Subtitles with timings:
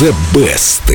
[0.00, 0.90] The Best.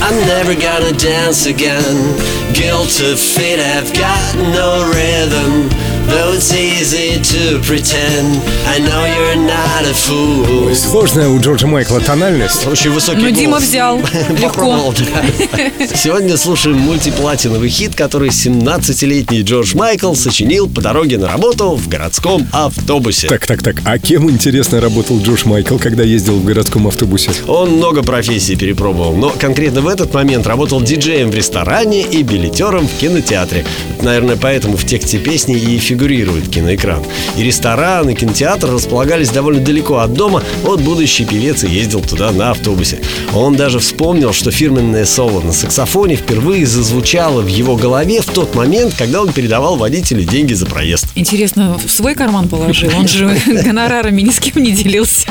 [0.00, 2.16] I'm never gonna dance again.
[2.54, 5.93] Guilt of fate, I've got no rhythm.
[6.08, 10.74] Though it's easy to pretend, I know you're not a fool.
[10.74, 12.66] Сложная у Джорджа Майкла тональность.
[12.66, 13.64] Очень высокий Ну, Дима голос.
[13.64, 13.98] взял.
[14.30, 14.48] Легко.
[14.48, 15.86] Попробовал, да.
[15.96, 22.46] Сегодня слушаем мультиплатиновый хит, который 17-летний Джордж Майкл сочинил по дороге на работу в городском
[22.52, 23.26] автобусе.
[23.28, 23.76] Так, так, так.
[23.84, 27.30] А кем, интересно, работал Джордж Майкл, когда ездил в городском автобусе?
[27.48, 32.86] Он много профессий перепробовал, но конкретно в этот момент работал диджеем в ресторане и билетером
[32.86, 33.64] в кинотеатре.
[33.96, 37.04] Это, наверное, поэтому в тексте песни и фигурирует киноэкран.
[37.36, 42.32] И ресторан, и кинотеатр располагались довольно далеко от дома, вот будущий певец и ездил туда
[42.32, 42.98] на автобусе.
[43.32, 48.56] Он даже вспомнил, что фирменное соло на саксофоне впервые зазвучало в его голове в тот
[48.56, 51.06] момент, когда он передавал водителю деньги за проезд.
[51.14, 52.90] Интересно, в свой карман положил?
[52.96, 55.28] Он же гонорарами ни с кем не делился.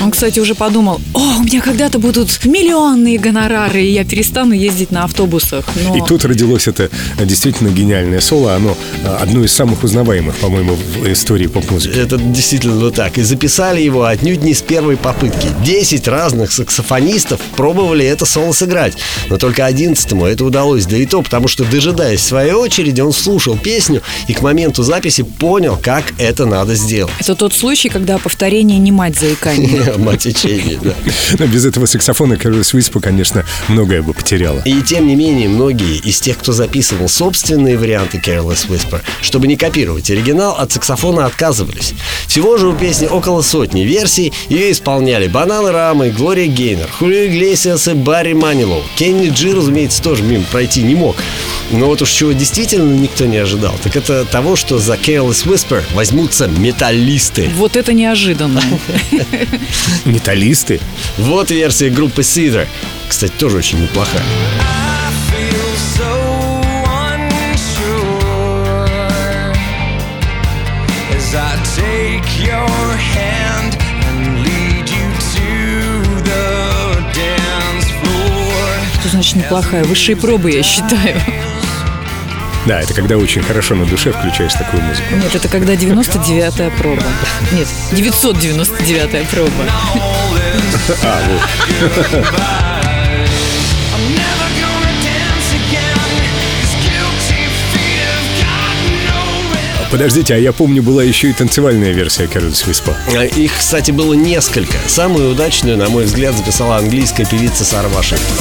[0.00, 4.92] Он, кстати, уже подумал, о, у меня когда-то будут миллионные гонорары, и я перестану ездить
[4.92, 5.64] на автобусах.
[5.82, 6.88] Но И тут родилось это
[7.18, 8.54] действительно гениальное соло.
[8.54, 11.98] Оно э, одно из самых узнаваемых, по-моему, в истории поп-музыки.
[11.98, 13.16] Это действительно вот так.
[13.16, 15.48] И записали его отнюдь не с первой попытки.
[15.64, 18.94] Десять разных саксофонистов пробовали это соло сыграть.
[19.30, 20.84] Но только одиннадцатому это удалось.
[20.84, 25.22] Да и то, потому что, дожидаясь своей очереди, он слушал песню и к моменту записи
[25.22, 27.14] понял, как это надо сделать.
[27.18, 29.94] это тот случай, когда повторение не мать заикания.
[30.04, 30.92] Мать учения, да.
[31.38, 34.60] Но без этого саксофона Кэрол Свиспа, конечно, многое бы потеряла.
[34.66, 39.56] И тем не менее, многие из тех, кто записывал собственные варианты Careless Whisper, чтобы не
[39.56, 41.94] копировать оригинал, от саксофона отказывались.
[42.26, 44.32] Всего же у песни около сотни версий.
[44.48, 48.82] Ее исполняли Банана Рама и Глория Гейнер, Хулио Иглесиас и Барри Манилоу.
[48.96, 51.16] Кенни Джи, разумеется, тоже мимо пройти не мог.
[51.70, 55.82] Но вот уж чего действительно никто не ожидал, так это того, что за Careless Whisper
[55.94, 57.50] возьмутся металлисты.
[57.56, 58.62] Вот это неожиданно.
[60.04, 60.80] Металлисты?
[61.18, 62.66] Вот версия группы Cedar.
[63.08, 64.24] Кстати, тоже очень неплохая.
[71.74, 73.76] Take your hand
[74.06, 75.48] and lead you to
[76.24, 76.44] the
[77.12, 78.68] dance floor.
[79.00, 79.84] Что значит неплохая?
[79.84, 81.20] Высшие пробы, я считаю.
[82.66, 85.14] Да, это когда очень хорошо на душе включаешь такую музыку.
[85.16, 87.02] Нет, это когда 99-я проба.
[87.52, 89.50] Нет, 999-я проба.
[92.64, 92.73] I'm
[99.94, 102.96] Подождите, а я помню, была еще и танцевальная версия Кэрол Свиспа.
[103.16, 104.76] А Их, кстати, было несколько.
[104.88, 108.36] Самую удачную, на мой взгляд, записала английская певица Сара Вашингтон.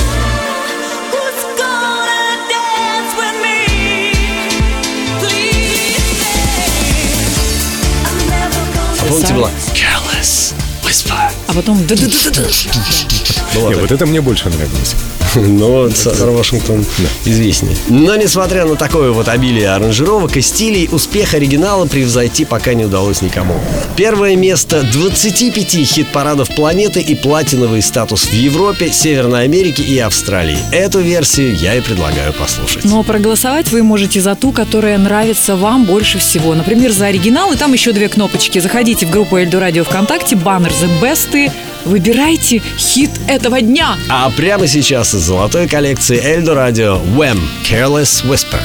[8.99, 10.55] А помните, была Careless
[10.93, 11.31] Whisper.
[11.47, 11.79] А потом...
[11.87, 13.81] такая.
[13.81, 14.95] вот это мне больше нравилось.
[15.35, 16.85] Но Сара Вашингтон
[17.25, 17.75] известнее.
[17.89, 23.21] Но несмотря на такое вот обилие аранжировок и стилей, успех оригинала превзойти пока не удалось
[23.21, 23.55] никому.
[23.95, 30.57] Первое место 25 хит-парадов планеты и платиновый статус в Европе, Северной Америке и Австралии.
[30.71, 32.85] Эту версию я и предлагаю послушать.
[32.85, 36.53] Но проголосовать вы можете за ту, которая нравится вам больше всего.
[36.53, 38.59] Например, за оригинал, и там еще две кнопочки.
[38.59, 41.49] Заходите в группу Эльдо Радио ВКонтакте, баннер The Best,
[41.85, 43.95] выбирайте хит этого дня.
[44.09, 47.39] А прямо сейчас из золотой коллекции Эльдо Радио Wham!
[47.65, 48.59] Careless Whisper.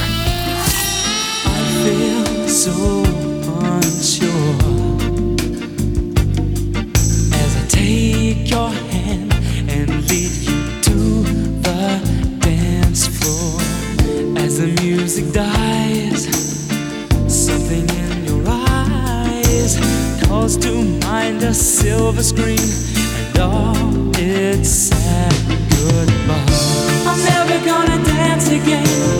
[1.85, 2.73] feel so
[3.63, 4.27] unsure
[7.35, 9.33] as I take your hand
[9.71, 11.23] and lead you to
[11.63, 12.01] the
[12.41, 13.61] dance floor.
[14.45, 16.25] As the music dies,
[17.29, 19.79] something in your eyes
[20.27, 20.98] calls to mind
[21.49, 25.33] a silver screen and all its sad
[25.71, 26.45] goodbye.
[27.07, 29.18] I'm never gonna dance again.